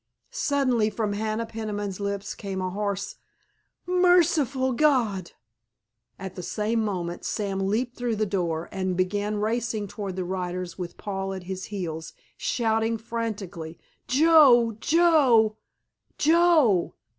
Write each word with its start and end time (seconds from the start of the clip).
Suddenly 0.31 0.89
from 0.89 1.13
Hannah 1.13 1.45
Peniman's 1.45 1.99
lips 1.99 2.33
came 2.33 2.59
a 2.59 2.71
hoarse, 2.71 3.17
"Merciful 3.85 4.71
God!" 4.73 5.33
At 6.17 6.33
the 6.33 6.41
same 6.41 6.83
moment 6.83 7.23
Sam 7.23 7.67
leaped 7.67 7.97
through 7.97 8.15
the 8.15 8.25
door 8.25 8.67
and 8.71 8.97
began 8.97 9.35
racing 9.37 9.87
toward 9.87 10.15
the 10.15 10.23
riders 10.25 10.75
with 10.75 10.97
Paul 10.97 11.35
at 11.35 11.43
his 11.43 11.65
heels, 11.65 12.13
shouting 12.35 12.97
frantically, 12.97 13.77
"Joe, 14.07 14.75
Joe, 14.79 15.57
Joe!" 16.17 16.95